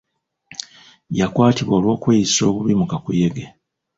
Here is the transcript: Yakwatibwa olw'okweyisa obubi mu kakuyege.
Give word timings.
Yakwatibwa 1.19 1.73
olw'okweyisa 1.77 2.41
obubi 2.49 2.73
mu 2.79 2.85
kakuyege. 2.91 3.45